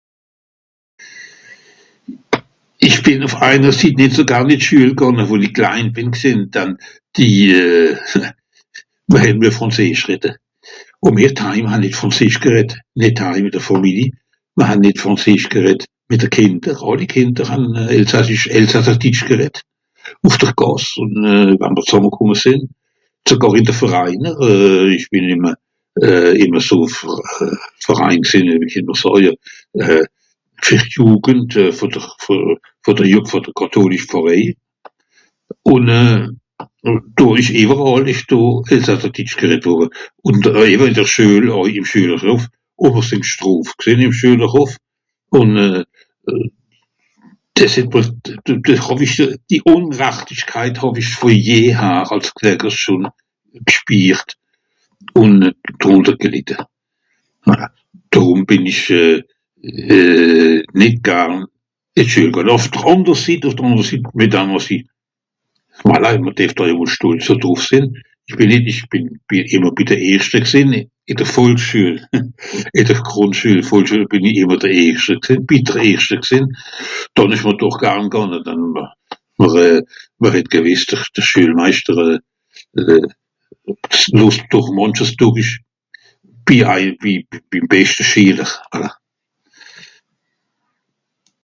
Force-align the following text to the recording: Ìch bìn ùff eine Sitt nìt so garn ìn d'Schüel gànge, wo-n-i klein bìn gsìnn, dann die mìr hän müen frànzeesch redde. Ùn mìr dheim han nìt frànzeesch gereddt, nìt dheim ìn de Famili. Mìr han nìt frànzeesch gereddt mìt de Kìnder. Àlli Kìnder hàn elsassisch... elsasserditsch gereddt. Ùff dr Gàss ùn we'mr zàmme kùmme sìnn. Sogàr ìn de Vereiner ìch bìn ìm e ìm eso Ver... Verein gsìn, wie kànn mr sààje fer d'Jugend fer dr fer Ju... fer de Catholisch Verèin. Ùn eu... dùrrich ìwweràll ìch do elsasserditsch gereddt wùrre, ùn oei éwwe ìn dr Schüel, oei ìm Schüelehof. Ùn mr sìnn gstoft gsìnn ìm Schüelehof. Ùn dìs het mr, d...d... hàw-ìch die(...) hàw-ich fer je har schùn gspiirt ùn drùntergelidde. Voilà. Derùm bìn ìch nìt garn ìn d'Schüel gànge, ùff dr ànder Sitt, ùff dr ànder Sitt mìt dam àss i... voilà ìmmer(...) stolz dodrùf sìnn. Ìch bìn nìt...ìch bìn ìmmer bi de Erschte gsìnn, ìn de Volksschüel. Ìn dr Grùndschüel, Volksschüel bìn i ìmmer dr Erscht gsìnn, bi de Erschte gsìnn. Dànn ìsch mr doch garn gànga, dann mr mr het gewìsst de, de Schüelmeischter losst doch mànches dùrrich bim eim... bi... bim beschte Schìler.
Ìch 2.87 2.99
bìn 3.05 3.21
ùff 3.27 3.35
eine 3.49 3.71
Sitt 3.79 3.95
nìt 3.97 4.11
so 4.13 4.23
garn 4.27 4.47
ìn 4.53 4.59
d'Schüel 4.61 4.93
gànge, 4.99 5.23
wo-n-i 5.29 5.49
klein 5.57 5.87
bìn 5.95 6.11
gsìnn, 6.15 6.49
dann 6.55 6.69
die 7.15 7.53
mìr 9.11 9.21
hän 9.23 9.39
müen 9.39 9.53
frànzeesch 9.57 10.05
redde. 10.09 10.31
Ùn 11.05 11.13
mìr 11.17 11.33
dheim 11.37 11.65
han 11.69 11.81
nìt 11.85 11.93
frànzeesch 11.97 12.39
gereddt, 12.43 12.73
nìt 12.97 13.15
dheim 13.21 13.45
ìn 13.49 13.53
de 13.53 13.59
Famili. 13.61 14.07
Mìr 14.57 14.67
han 14.71 14.81
nìt 14.81 14.97
frànzeesch 15.01 15.49
gereddt 15.53 15.83
mìt 16.09 16.21
de 16.25 16.29
Kìnder. 16.31 16.75
Àlli 16.91 17.05
Kìnder 17.07 17.47
hàn 17.47 17.63
elsassisch... 17.89 18.47
elsasserditsch 18.51 19.27
gereddt. 19.29 19.57
Ùff 20.25 20.37
dr 20.41 20.53
Gàss 20.57 20.87
ùn 21.01 21.11
we'mr 21.61 21.83
zàmme 21.89 22.09
kùmme 22.09 22.35
sìnn. 22.35 22.61
Sogàr 23.27 23.55
ìn 23.61 23.65
de 23.69 23.73
Vereiner 23.81 24.33
ìch 24.95 25.07
bìn 25.13 25.27
ìm 25.37 25.45
e 26.01 26.33
ìm 26.43 26.51
eso 26.57 26.75
Ver... 26.89 27.53
Verein 27.87 28.21
gsìn, 28.25 28.45
wie 28.57 28.73
kànn 28.75 28.85
mr 28.89 28.97
sààje 29.03 29.33
fer 30.65 30.83
d'Jugend 30.89 31.53
fer 31.77 31.89
dr 31.93 32.09
fer 32.19 33.07
Ju... 33.07 33.23
fer 33.31 33.41
de 33.45 33.51
Catholisch 33.59 34.09
Verèin. 34.13 34.53
Ùn 35.63 35.87
eu... 35.87 36.13
dùrrich 37.17 37.51
ìwweràll 37.61 38.07
ìch 38.11 38.25
do 38.27 38.39
elsasserditsch 38.71 39.37
gereddt 39.39 39.65
wùrre, 39.69 39.89
ùn 40.27 40.41
oei 40.55 40.73
éwwe 40.75 40.85
ìn 40.91 40.97
dr 40.97 41.07
Schüel, 41.07 41.49
oei 41.55 41.73
ìm 41.79 41.83
Schüelehof. 41.87 42.41
Ùn 42.83 42.93
mr 42.97 43.05
sìnn 43.09 43.21
gstoft 43.23 43.75
gsìnn 43.79 44.01
ìm 44.09 44.17
Schüelehof. 44.17 44.71
Ùn 45.37 45.83
dìs 47.57 47.75
het 47.77 47.93
mr, 47.95 48.05
d...d... 48.41 48.77
hàw-ìch 48.79 49.35
die(...) 49.49 49.61
hàw-ich 49.67 51.09
fer 51.19 51.37
je 51.47 51.73
har 51.75 52.05
schùn 52.69 53.03
gspiirt 53.67 54.35
ùn 55.17 55.51
drùntergelidde. 55.81 56.55
Voilà. 57.45 57.67
Derùm 58.13 58.45
bìn 58.47 58.65
ìch 58.69 59.25
nìt 60.81 61.01
garn 61.05 61.43
ìn 61.93 62.05
d'Schüel 62.05 62.31
gànge, 62.33 62.53
ùff 62.53 62.69
dr 62.71 62.85
ànder 62.85 63.17
Sitt, 63.17 63.43
ùff 63.45 63.53
dr 63.57 63.63
ànder 63.65 63.85
Sitt 63.85 64.03
mìt 64.15 64.31
dam 64.31 64.53
àss 64.55 64.71
i... 64.71 64.77
voilà 65.83 66.11
ìmmer(...) 66.15 66.33
stolz 66.93 67.27
dodrùf 67.27 67.59
sìnn. 67.65 67.91
Ìch 68.29 68.37
bìn 68.37 68.49
nìt...ìch 68.49 68.87
bìn 68.89 69.09
ìmmer 69.53 69.73
bi 69.77 69.83
de 69.87 69.95
Erschte 69.99 70.39
gsìnn, 70.39 70.71
ìn 70.87 71.17
de 71.17 71.25
Volksschüel. 71.25 71.97
Ìn 72.73 72.85
dr 72.85 73.01
Grùndschüel, 73.03 73.61
Volksschüel 73.69 74.05
bìn 74.09 74.23
i 74.25 74.31
ìmmer 74.41 74.57
dr 74.61 74.69
Erscht 74.71 75.19
gsìnn, 75.21 75.45
bi 75.49 75.57
de 75.65 75.75
Erschte 75.91 76.17
gsìnn. 76.21 76.45
Dànn 77.17 77.31
ìsch 77.35 77.45
mr 77.45 77.57
doch 77.59 77.81
garn 77.81 78.09
gànga, 78.09 78.37
dann 78.45 78.69
mr 79.41 79.83
mr 80.21 80.31
het 80.37 80.47
gewìsst 80.51 80.91
de, 80.93 80.97
de 81.17 81.21
Schüelmeischter 81.21 82.19
losst 84.17 84.41
doch 84.51 84.69
mànches 84.75 85.13
dùrrich 85.19 85.59
bim 86.47 86.65
eim... 86.67 86.95
bi... 87.01 87.25
bim 87.51 87.65
beschte 87.69 88.03
Schìler. 88.03 88.49